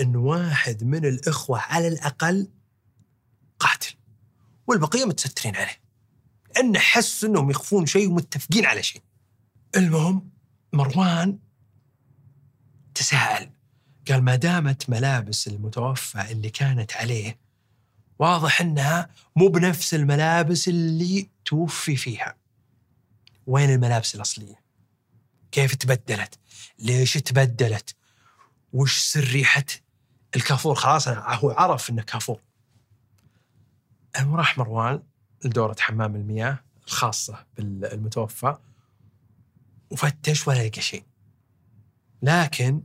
[0.00, 2.48] إن واحد من الإخوة على الأقل
[3.58, 3.94] قاتل.
[4.66, 5.80] والبقية متسترين عليه.
[6.56, 9.02] لأنه حس إنهم يخفون شيء ومتفقين على شيء.
[9.76, 10.30] المهم
[10.72, 11.38] مروان
[12.94, 13.50] تساءل.
[14.10, 17.38] قال ما دامت ملابس المتوفى اللي كانت عليه
[18.18, 22.36] واضح إنها مو بنفس الملابس اللي توفي فيها.
[23.46, 24.60] وين الملابس الأصلية؟
[25.52, 26.38] كيف تبدلت؟
[26.78, 27.96] ليش تبدلت؟
[28.72, 29.64] وش سر ريحه
[30.36, 32.40] الكافور؟ خلاص أنا هو عرف إنه كافور.
[34.16, 35.02] راح مروان
[35.44, 38.56] لدورة حمام المياه الخاصة بالمتوفى
[39.90, 41.04] وفتش ولا لقى شيء.
[42.22, 42.82] لكن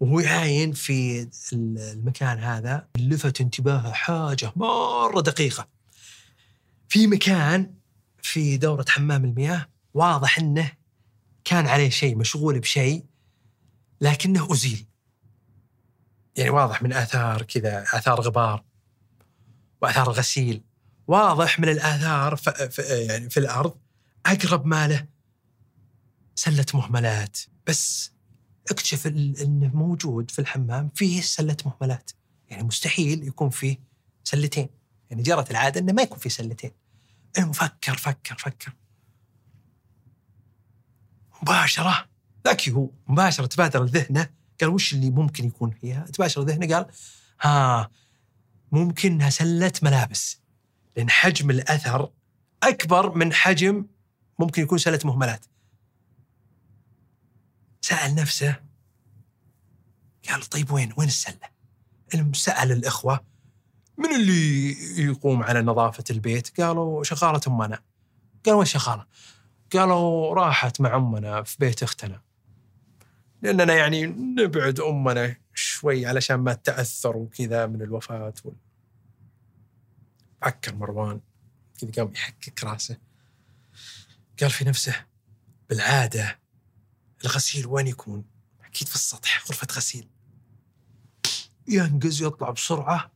[0.00, 5.68] وهو عاين في المكان هذا لفت انتباهه حاجة مرة دقيقة.
[6.88, 7.74] في مكان
[8.22, 10.72] في دورة حمام المياه واضح إنه
[11.44, 13.04] كان عليه شيء مشغول بشيء
[14.00, 14.86] لكنه أزيل.
[16.36, 18.64] يعني واضح من آثار كذا آثار غبار
[19.82, 20.62] وآثار غسيل.
[21.06, 22.48] واضح من الآثار ف...
[22.48, 22.78] ف...
[22.78, 23.78] يعني في الأرض
[24.26, 25.06] أقرب ما له
[26.34, 27.38] سلة مهملات.
[27.66, 28.12] بس
[28.70, 32.10] اكتشف إنه موجود في الحمام فيه سلة مهملات.
[32.48, 33.78] يعني مستحيل يكون فيه
[34.24, 34.68] سلتين.
[35.10, 36.70] يعني جرت العادة إنه ما يكون فيه سلتين.
[37.38, 38.72] المهم فكر فكر فكر.
[41.42, 42.08] مباشرة.
[42.48, 42.90] ذكي هو.
[43.08, 46.86] مباشرة تبادر لذهنه قال وش اللي ممكن يكون فيها؟ تباشر ذهنه قال
[47.40, 47.90] ها
[48.72, 50.40] ممكن إنها سلة ملابس.
[50.96, 52.10] لأن حجم الأثر
[52.62, 53.86] أكبر من حجم
[54.38, 55.46] ممكن يكون سلة مهملات.
[57.88, 58.56] سأل نفسه
[60.28, 61.48] قال طيب وين وين السلة؟
[62.14, 63.24] المهم سأل الإخوة
[63.98, 64.72] من اللي
[65.02, 67.82] يقوم على نظافة البيت؟ قالوا شغاله أمنا.
[68.46, 69.06] قالوا وين شغاله؟
[69.72, 72.20] قالوا راحت مع أمنا في بيت أختنا.
[73.42, 78.54] لأننا يعني نبعد أمنا شوي علشان ما تاثر وكذا من الوفاة وال...
[80.42, 81.20] فكر مروان
[81.80, 82.96] كذا قام يحكك راسه
[84.40, 85.06] قال في نفسه
[85.68, 86.38] بالعادة
[87.24, 88.24] الغسيل وين يكون؟
[88.64, 90.08] أكيد في السطح غرفة غسيل.
[91.68, 93.10] ينقز يطلع بسرعة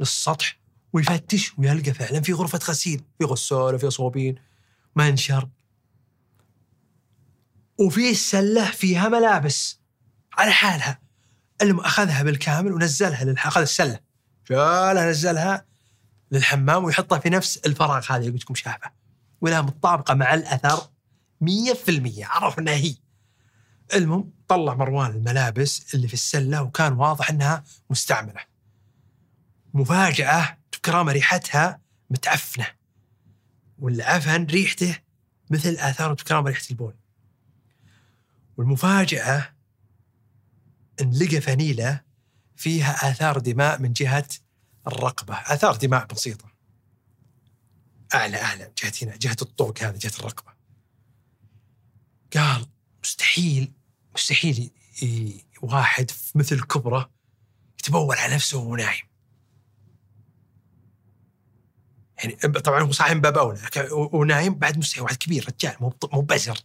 [0.00, 0.60] للسطح
[0.92, 3.04] ويفتش ويلقى فعلا في غرفة غسيل.
[3.18, 4.34] في غسالة في صوبين
[4.96, 5.48] منشر.
[7.80, 9.80] وفي السلة فيها ملابس
[10.32, 11.00] على حالها.
[11.62, 13.46] اللي أخذها بالكامل ونزلها للح...
[13.46, 14.00] أخذ السلة.
[14.48, 15.66] شالها نزلها
[16.30, 18.90] للحمام ويحطها في نفس الفراغ هذا اللي قلت لكم شافه
[19.40, 20.90] ولا متطابقة مع الأثر
[21.44, 21.46] 100%
[22.18, 22.94] عرف انها هي.
[23.94, 28.40] المهم طلع مروان الملابس اللي في السلة وكان واضح إنها مستعملة.
[29.74, 32.66] مفاجأة بكرامه ريحتها متعفنة.
[33.78, 34.98] والعفن ريحته
[35.50, 36.94] مثل آثار بكرامه ريحة البول.
[38.56, 39.54] والمفاجأة
[41.00, 42.00] إن لقى فنيله
[42.56, 44.28] فيها آثار دماء من جهة
[44.86, 45.34] الرقبة.
[45.34, 46.54] آثار دماء بسيطة.
[48.14, 48.72] أعلى أعلى.
[48.82, 50.52] جهة هنا جهة الطوق هذا جهة الرقبة.
[52.36, 52.66] قال
[53.04, 53.72] مستحيل
[54.14, 54.70] مستحيل
[55.62, 57.10] واحد مثل كبرة
[57.80, 59.04] يتبول على نفسه وهو نايم.
[62.18, 63.60] يعني طبعا هو صاحي من باب اولى
[63.92, 66.58] ونايم بعد مستحيل واحد كبير رجال مو مو بزر.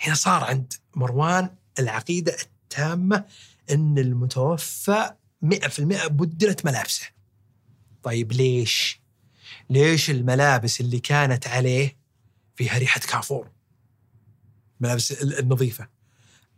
[0.00, 3.24] هنا صار عند مروان العقيدة التامة
[3.70, 7.06] إن المتوفى 100% بدلت ملابسه.
[8.02, 9.00] طيب ليش؟
[9.70, 11.96] ليش الملابس اللي كانت عليه
[12.56, 13.57] فيها ريحة كافور؟
[14.80, 15.88] الملابس ال- النظيفة.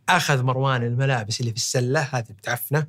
[0.09, 2.87] أخذ مروان الملابس اللي في السلة هذه متعفنة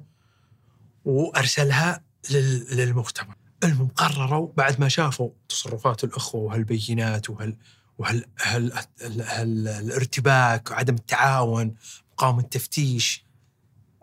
[1.05, 3.35] وأرسلها لل- للمختبر.
[3.64, 7.57] المهم قرروا بعد ما شافوا تصرفات الأخوة وهالبينات وهال
[7.99, 11.75] وهال هال هال هال الارتباك وعدم التعاون
[12.12, 13.25] مقاومة التفتيش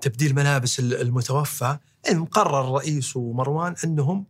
[0.01, 1.77] تبديل ملابس ال- المتوفى
[2.09, 4.25] المهم قرر الرئيس ومروان أنهم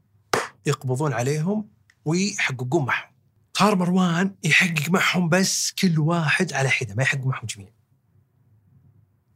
[0.66, 1.68] يقبضون عليهم
[2.06, 3.09] ويحققون معهم.
[3.60, 7.70] صار مروان يحقق معهم بس كل واحد على حدة ما يحقق معهم جميع.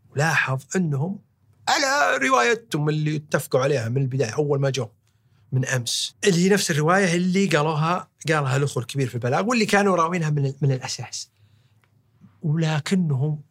[0.09, 1.19] ولاحظ أنهم
[1.67, 4.89] على روايتهم اللي اتفقوا عليها من البداية أول ما جو
[5.51, 6.15] من أمس.
[6.23, 10.53] اللي هي نفس الرواية اللي قالوها قالها الأخوة الكبير في البلاغ واللي كانوا راوينها من
[10.61, 11.29] من الأساس.
[12.41, 13.41] ولكنهم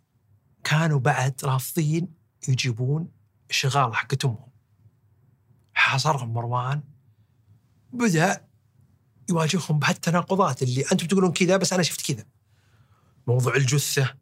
[0.64, 2.08] كانوا بعد رافضين
[2.48, 3.08] يجيبون
[3.50, 4.48] الشغاله حقت امهم
[5.74, 6.82] حاصرهم مروان
[7.92, 8.51] بدأ
[9.30, 12.24] يواجههم بهالتناقضات اللي أنتم تقولون كذا بس أنا شفت كذا.
[13.26, 14.14] موضوع الجثة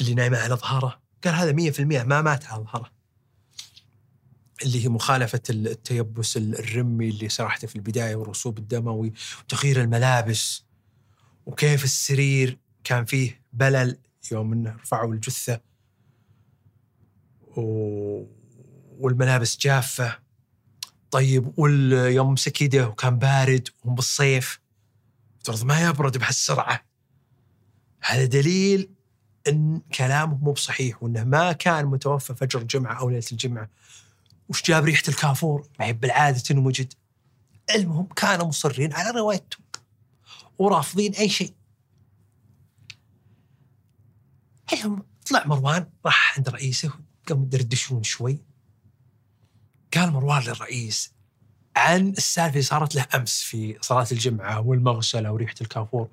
[0.00, 1.00] اللي نايمة على ظهره.
[1.24, 2.90] قال هذا مية في المية ما مات على ظهره.
[4.62, 10.64] اللي هي مخالفة التيبس الرمي اللي شرحته في البداية والرسوب الدموي وتغيير الملابس
[11.46, 13.98] وكيف السرير كان فيه بلل
[14.32, 15.60] يوم إنه رفعوا الجثة
[17.56, 17.62] و...
[18.98, 20.18] والملابس جافة.
[21.16, 24.60] طيب واليوم مسك يده وكان بارد وبالصيف
[25.38, 26.84] افترض ما يبرد بهالسرعة.
[28.00, 28.90] هذا دليل
[29.48, 33.70] إن كلامه مو بصحيح وإنه ما كان متوفى فجر الجمعة أو ليلة الجمعة.
[34.48, 36.92] وش جاب ريحة الكافور؟ ما هي بالعادة وجد
[37.74, 39.64] المهم كانوا مصرين على روايتهم
[40.58, 41.54] ورافضين أي شيء.
[44.72, 46.92] المهم طلع مروان راح عند رئيسه
[47.28, 48.45] قاموا يدردشون شوي.
[49.96, 51.12] قال مروان للرئيس
[51.76, 56.08] عن السالفة اللي صارت له أمس في صلاة الجمعة والمغسلة وريحة الكافور.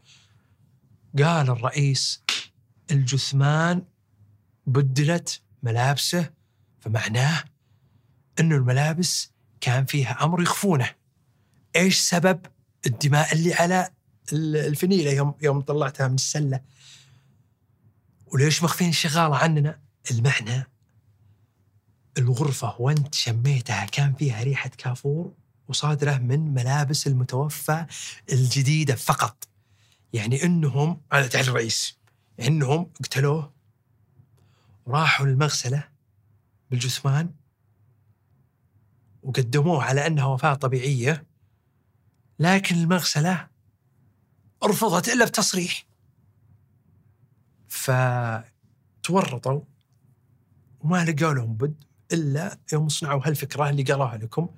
[1.18, 2.24] قال الرئيس
[2.92, 3.84] الجثمان
[4.68, 6.30] بدلت ملابسه
[6.80, 7.44] فمعناه
[8.40, 10.90] انه الملابس كان فيها أمر يخفونه.
[11.76, 12.40] إيش سبب
[12.86, 13.90] الدماء اللي على
[14.34, 16.62] الفنيلة يوم يوم طلعتها من السلة؟
[18.26, 19.80] وليش مخفين الشغالة عننا؟
[20.12, 20.73] المعنى
[22.18, 25.34] الغرفة وانت شميتها كان فيها ريحة كافور
[25.68, 27.86] وصادرة من ملابس المتوفى
[28.32, 29.48] الجديدة فقط.
[30.14, 31.98] يعني إنهم هذا تعال الرئيس
[32.40, 33.54] إنهم قتلوه
[34.86, 35.90] وراحوا للمغسلة
[36.72, 37.30] بالجثمان
[39.24, 41.26] وقدموه على أنها وفاة طبيعية
[42.40, 43.48] لكن المغسلة
[44.64, 45.86] رفضت إلا بتصريح.
[47.68, 49.62] فتورطوا
[50.80, 54.50] وما لقوا لهم بد إلا يوم صنعوا هالفكرة اللي قالوها لكم.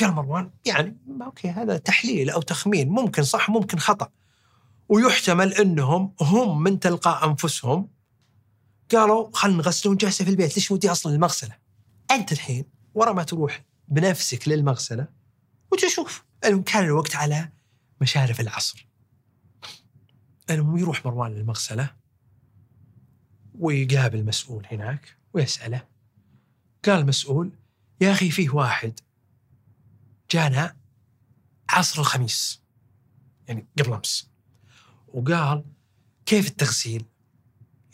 [0.00, 4.08] قال مروان يعني أوكي هذا تحليل أو تخمين ممكن صح ممكن خطأ.
[4.88, 7.88] ويحتمل إنهم هم من تلقاء أنفسهم.
[8.92, 11.56] قالوا خلينا نغسله ونجهزه في البيت ليش ودي أصلا المغسلة؟
[12.10, 12.64] أنت الحين
[12.94, 15.08] ورا ما تروح بنفسك للمغسلة
[15.72, 16.24] وتشوف.
[16.42, 17.52] كان الوقت على
[18.00, 18.88] مشارف العصر.
[20.50, 21.90] المهم يروح مروان للمغسلة
[23.58, 25.16] ويقابل مسؤول هناك.
[25.34, 25.84] ويسأله.
[26.84, 27.52] قال المسؤول
[28.00, 29.00] يا أخي فيه واحد.
[30.30, 30.76] جانا
[31.68, 32.60] عصر الخميس.
[33.48, 34.30] يعني قبل أمس.
[35.14, 35.64] وقال
[36.26, 37.04] كيف التغسيل؟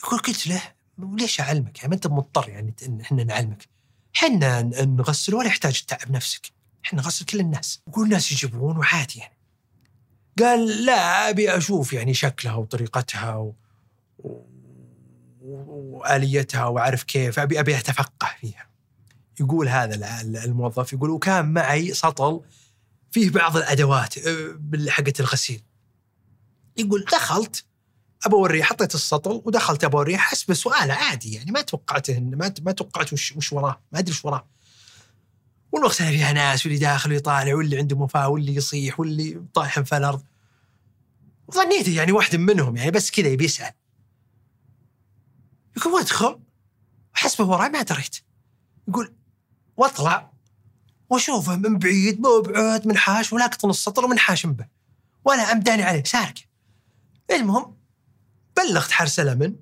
[0.05, 0.63] يقول قلت له
[0.99, 3.69] وليش أعلمك؟ يعني ما أنت مضطر يعني إن إحنا نعلمك.
[4.13, 6.53] حنا نغسل ولا يحتاج تتعب نفسك.
[6.85, 7.83] إحنا نغسل كل الناس.
[7.87, 9.37] وكل الناس يجيبون وعادي يعني.
[10.39, 13.55] قال لا أبي أشوف يعني شكلها وطريقتها و...
[15.67, 18.67] وآليتها وأعرف كيف ابي أبي أتفقه فيها.
[19.41, 22.41] يقول هذا الموظف يقول وكان معي سطل
[23.11, 25.63] فيه بعض الأدوات أه، حقت الغسيل.
[26.77, 27.65] يقول دخلت
[28.27, 32.73] أبى أوريه حطيت السطل ودخلت أبى أوريه حسب سؤال عادي يعني ما توقعت ما ما
[32.73, 34.47] توقعت وش, وش وراه ما أدري وش وراه.
[35.73, 40.23] والمغسله فيها ناس واللي داخل ويطالع واللي عنده مفاه واللي يصيح واللي طايح في الأرض.
[41.55, 43.73] ظنيته يعني واحد منهم يعني بس كذا يبي يسأل.
[45.77, 46.41] يقول وادخل
[47.13, 48.17] حسبه وراي ما دريت.
[48.89, 49.15] يقول
[49.77, 50.31] واطلع
[51.11, 54.67] وأشوفه من بعيد مو بعود منحاش ولا قطن السطر ومنحاش به
[55.25, 56.43] ولا أمداني عليه سارقه
[57.31, 57.77] المهم
[58.57, 59.57] بلغت حرس الامن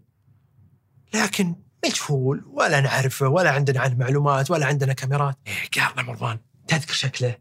[1.14, 5.38] لكن مجهول ولا نعرفه ولا عندنا عنه معلومات ولا عندنا كاميرات.
[5.46, 7.38] إيه قال مروان تذكر شكله؟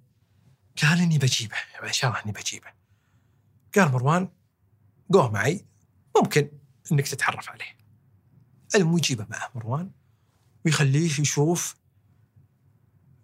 [0.81, 2.67] قال إني بجيبه إن شاء الله إني بجيبه.
[3.75, 4.29] قال مروان
[5.13, 5.65] قوه معي
[6.17, 6.51] ممكن
[6.91, 7.76] إنك تتعرف عليه.
[8.75, 9.91] المهم يجيبه معه مروان
[10.65, 11.75] ويخليه يشوف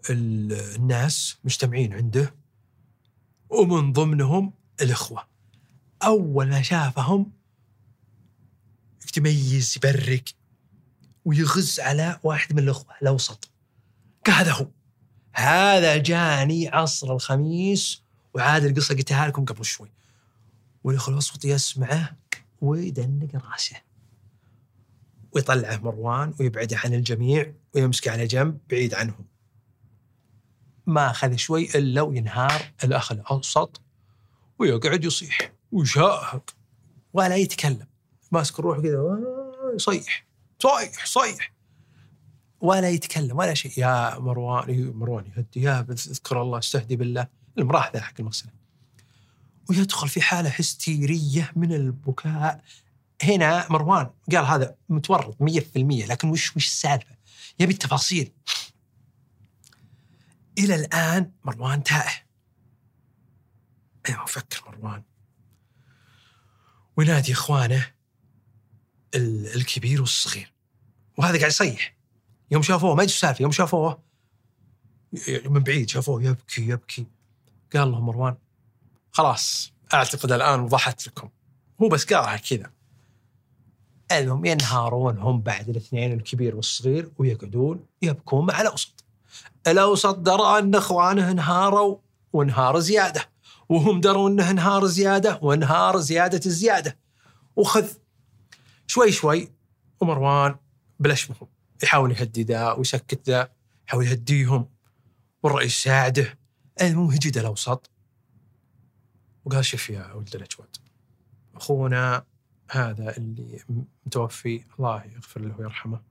[0.09, 2.35] الناس مجتمعين عنده
[3.49, 5.27] ومن ضمنهم الإخوة.
[6.03, 7.31] أول ما شافهم
[9.07, 10.23] يتميز يبرق
[11.25, 13.49] ويغز على واحد من الأخوة الأوسط.
[14.25, 14.67] قال هذا هو.
[15.33, 18.01] هذا جاني عصر الخميس
[18.33, 19.91] وعاد القصة قلتها لكم قبل شوي.
[20.83, 22.15] والأخ الأوسط يسمعه
[22.61, 23.75] ويدنق راسه.
[25.35, 29.25] ويطلعه مروان ويبعده عن الجميع ويمسكه على جنب بعيد عنهم.
[30.85, 33.81] ما أخذ شوي إلا وينهار الأخ الأوسط
[34.59, 36.55] ويقعد يصيح ويشاهق
[37.13, 37.87] ولا يتكلم.
[38.31, 39.19] ماسك الروح كذا
[39.75, 40.27] يصيح
[40.59, 41.53] صيح صيح
[42.61, 43.71] ولا يتكلم ولا شيء.
[43.77, 47.27] يا مروان مروان يهدي يا اذكر الله استهدي بالله.
[47.57, 48.51] المراح ذا حق المغسلة.
[49.69, 52.61] ويدخل في حالة هستيرية من البكاء
[53.23, 57.15] هنا مروان قال هذا متورط 100% لكن وش وش السالفة؟
[57.59, 58.31] يبي التفاصيل.
[60.57, 62.13] إلى الآن مروان تائه.
[64.09, 65.03] أيوه فكر مروان.
[66.97, 67.87] وينادي إخوانه
[69.15, 70.53] ال- الكبير والصغير
[71.17, 71.95] وهذا قاعد يصيح
[72.51, 74.03] يوم شافوه ما يدري سالفه يوم شافوه
[75.45, 77.05] من بعيد شافوه يبكي يبكي
[77.73, 78.35] قال لهم مروان
[79.11, 81.29] خلاص أعتقد الآن وضحت لكم
[81.81, 82.71] هو بس قالها كذا
[84.11, 89.03] المهم ينهارون هم بعد الاثنين الكبير والصغير ويقعدون يبكون مع الأوسط.
[89.67, 91.97] الاوسط درى أن إخوانه انهاروا؟
[92.33, 93.29] وانهار زيادة.
[93.69, 96.97] وهم دروا أنه انهار زيادة؟ وانهار زيادة الزيادة.
[97.55, 97.87] وخذ
[98.87, 99.51] شوي شوي
[99.99, 100.55] ومروان
[100.99, 101.47] بلشمهم.
[101.83, 103.49] يحاول يهدي ذا ويسكت ذا
[103.87, 104.69] يحاول يهديهم.
[105.43, 106.39] والرئيس يساعده
[106.81, 107.89] المهم هجد الأوسط.
[109.45, 110.77] وقال شوف يا ولد الأجود
[111.55, 112.25] أخونا
[112.73, 113.63] هذا اللي
[114.05, 114.63] متوفي.
[114.79, 116.01] الله يغفر له ويرحمه.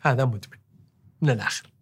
[0.00, 0.58] هذا مدمن
[1.22, 1.72] من الآخر.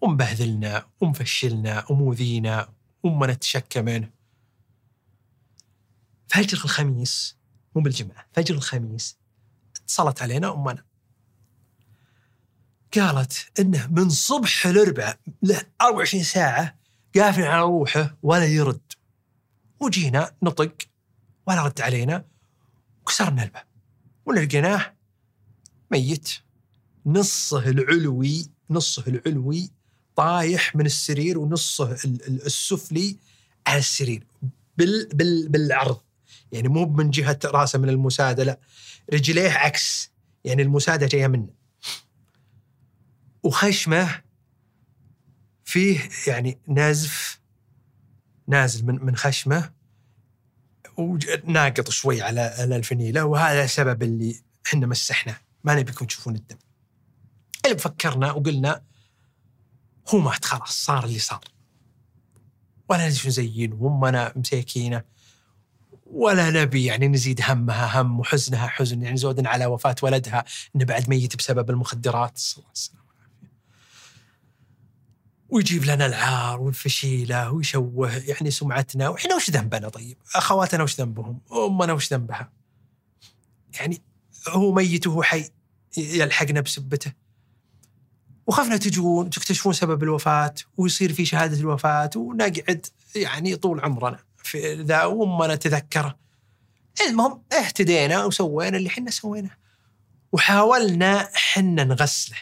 [0.00, 2.68] ومبهذلنا ومفشلنا وموذينا
[3.02, 4.10] وما نتشكى منه.
[6.28, 7.36] فجر الخميس
[7.76, 9.18] مو بالجمعة فجر الخميس
[9.76, 10.84] اتصلت علينا أمنا.
[12.94, 16.78] قالت إنه من صبح الأربعاء له 24 ساعة
[17.16, 18.92] قافل على روحه ولا يرد.
[19.80, 20.76] وجينا نطق
[21.46, 22.35] ولا رد علينا.
[23.06, 23.64] وكسرنا الباب
[24.26, 24.94] ولقيناه
[25.90, 26.28] ميت.
[27.06, 29.70] نصه العلوي نصه العلوي
[30.16, 33.16] طايح من السرير ونصه ال- ال- السفلي
[33.66, 34.26] على السرير
[34.78, 36.00] بال بال بالعرض.
[36.52, 38.58] يعني مو من جهة راسه من المساعدة لا
[39.12, 40.10] رجليه عكس.
[40.44, 41.48] يعني المساعدة جاية منه.
[43.42, 44.22] وخشمه
[45.64, 47.40] فيه يعني نزف
[48.48, 49.72] نازل من من خشمه.
[50.96, 56.56] وناقط شوي على على الفنيله وهذا السبب اللي إحنا مسحناه ما نبيكم تشوفون الدم.
[57.66, 58.82] اللي فكرنا وقلنا
[60.08, 61.44] هو مات خلاص صار اللي صار.
[62.88, 65.04] ولا شو نزين وامنا مسيكينه
[66.06, 69.02] ولا نبي يعني نزيد همها هم وحزنها حزن.
[69.02, 70.44] يعني زودنا على وفاة ولدها
[70.76, 72.38] إنه بعد ميت بسبب المخدرات.
[72.38, 73.05] صلى الله عليه وسلم.
[75.56, 81.92] ويجيب لنا العار والفشيلة ويشوه يعني سمعتنا وإحنا وش ذنبنا طيب؟ أخواتنا وش ذنبهم؟ أمنا
[81.92, 82.52] وش ذنبها؟
[83.80, 84.02] يعني
[84.48, 85.50] هو ميت وهو حي
[85.96, 87.12] يلحقنا بسبته
[88.46, 95.04] وخفنا تجون تكتشفون سبب الوفاة ويصير في شهادة الوفاة ونقعد يعني طول عمرنا في ذا
[95.04, 96.16] وما نتذكره
[97.08, 99.56] المهم اهتدينا وسوينا اللي حنا سويناه
[100.32, 102.36] وحاولنا حنا نغسله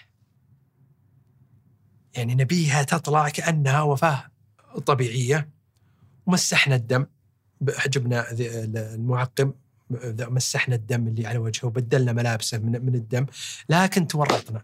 [2.16, 4.24] يعني نبيها تطلع كأنها وفاة
[4.86, 5.48] طبيعية.
[6.26, 7.06] ومسحنا الدم
[7.86, 9.52] جبنا ذي- المعقم
[10.20, 13.26] مسحنا الدم اللي على وجهه وبدلنا ملابسه من, من الدم
[13.68, 14.62] لكن تورطنا.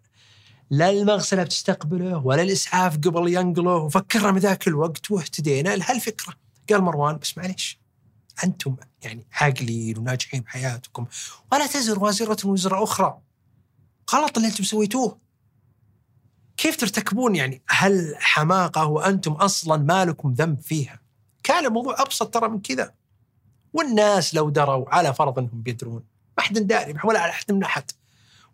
[0.71, 6.35] لا المغسلة بتستقبله ولا الإسعاف قبل ينقله وفكرنا من ذاك الوقت واهتدينا لهالفكره
[6.71, 7.81] قال مروان بس معليش
[8.45, 11.07] أنتم يعني عاقلين وناجحين بحياتكم
[11.53, 13.19] ولا تزر وازرة وزر أخرى.
[14.15, 15.19] غلط اللي أنتم سويتوه.
[16.61, 21.01] كيف ترتكبون يعني؟ هل حماقة وأنتم أصلا ما لكم ذنب فيها؟
[21.43, 22.93] كان الموضوع أبسط ترى من كذا.
[23.73, 26.05] والناس لو دروا على فرض أنهم بيدرون.
[26.39, 27.91] ما حد داري ولا على احد من أحد.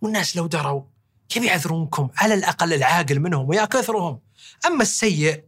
[0.01, 0.83] والناس لو دروا
[1.29, 4.21] كيف يعذرونكم؟ على الأقل العاقل منهم ويا كثرهم
[4.67, 5.45] أما السيء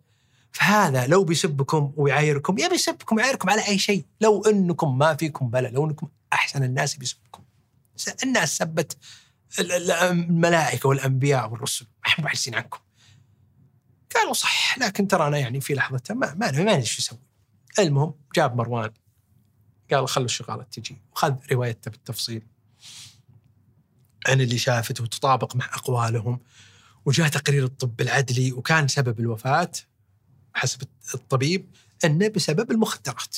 [0.52, 4.04] فهذا لو بيسبكم ويعايركم يا بيسبكم ويعايركم على أي شيء.
[4.20, 7.42] لو أنكم ما فيكم بلا لو أنكم أحسن الناس بيسبكم.
[8.22, 8.96] الناس سبت
[9.58, 11.86] الملائكة والأنبياء والرسل
[12.18, 12.78] هم عاجزين عنكم.
[14.14, 17.18] قالوا صح لكن ترانا يعني في لحظتها ما ما ما ندري شو يسوي.
[17.78, 18.90] المهم جاب مروان
[19.92, 22.46] قال خلوا الشغالة تجي وخذ روايته بالتفصيل.
[24.26, 26.40] عن اللي شافته وتطابق مع أقوالهم
[27.04, 29.72] وجاء تقرير الطب العدلي وكان سبب الوفاة
[30.54, 30.82] حسب
[31.14, 31.70] الطبيب
[32.04, 33.36] أنه بسبب المخدرات.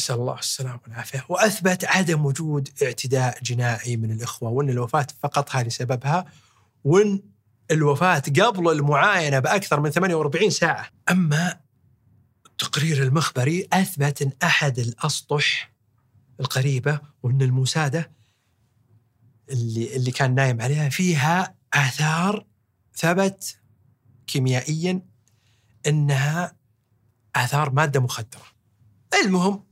[0.00, 5.68] نسأل الله السلامة والعافية وأثبت عدم وجود اعتداء جنائي من الإخوة وأن الوفاة فقط هذه
[5.68, 6.24] سببها
[6.84, 7.22] وأن
[7.70, 11.60] الوفاة قبل المعاينة بأكثر من 48 ساعة أما
[12.46, 15.72] التقرير المخبري أثبت أن أحد الأسطح
[16.40, 18.12] القريبة وأن المساعدة
[19.50, 22.46] اللي اللي كان نايم عليها فيها آثار
[22.94, 23.58] ثبت
[24.26, 25.02] كيميائيا
[25.86, 26.56] إنها
[27.36, 28.42] آثار مادة مخدرة.
[29.24, 29.64] المهم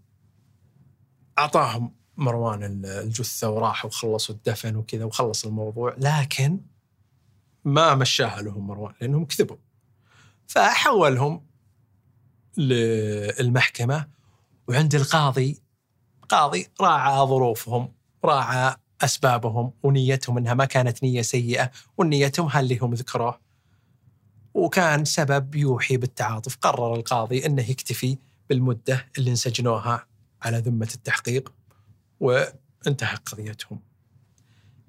[1.40, 6.60] أعطاهم مروان الجثة وراحوا وخلصوا الدفن وكذا وخلص الموضوع لكن
[7.64, 9.56] ما مشاها لهم مروان لأنهم كذبوا.
[10.46, 11.46] فحولهم
[12.56, 14.08] للمحكمة
[14.68, 15.62] وعند القاضي
[16.28, 17.92] قاضي راعى ظروفهم
[18.24, 23.40] راعى أسبابهم ونيتهم إنها ما كانت نية سيئة ونيتهم اللي هم ذكروه
[24.54, 28.18] وكان سبب يوحي بالتعاطف قرر القاضي إنه يكتفي
[28.48, 30.06] بالمدة اللي انسجنوها
[30.42, 31.52] على ذمة التحقيق
[32.20, 33.80] وانتهت قضيتهم.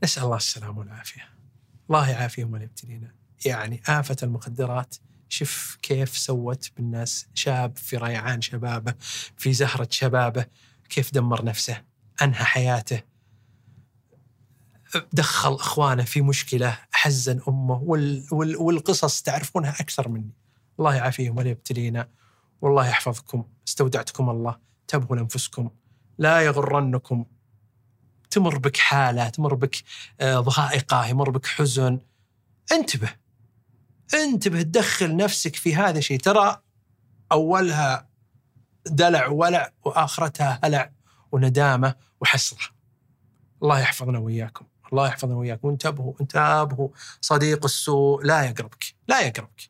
[0.03, 1.29] نسأل الله السلامة والعافية.
[1.89, 3.13] الله يعافيهم ولا يبتلينا.
[3.45, 4.95] يعني آفة المخدرات.
[5.29, 7.27] شوف كيف سوت بالناس.
[7.33, 8.93] شاب في ريعان شبابه
[9.37, 10.45] في زهرة شبابه.
[10.89, 11.83] كيف دمر نفسه.
[12.21, 13.01] أنهى حياته.
[15.13, 16.77] دخل إخوانه في مشكلة.
[16.91, 17.81] حزن أمه.
[17.83, 20.33] وال وال والقصص تعرفونها أكثر مني.
[20.79, 22.09] الله يعافيهم ولا يبتلينا
[22.61, 23.45] والله يحفظكم.
[23.67, 24.70] استودعتكم الله.
[24.91, 25.69] تبهوا لأنفسكم
[26.17, 27.25] لا يغرنكم.
[28.29, 29.75] تمر بك حالة تمر بك
[30.19, 31.99] آه، ضائقه يمر بك حزن.
[32.71, 33.09] انتبه
[34.13, 36.19] انتبه تدخل نفسك في هذا الشيء.
[36.19, 36.61] ترى
[37.31, 38.09] أولها
[38.85, 40.91] دلع وولع وآخرتها هلع
[41.31, 42.59] وندامة وحسرة.
[43.63, 46.89] الله يحفظنا وإياكم الله يحفظنا وياكم وانتبهوا انتبهوا.
[47.21, 49.69] صديق السوء لا يقربك لا يقربك.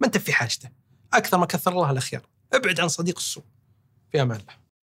[0.00, 0.70] ما انت في حاجته.
[1.12, 3.44] أكثر ما كثر الله الاخيار ابعد عن صديق السوء.
[4.12, 4.61] في أمان الله.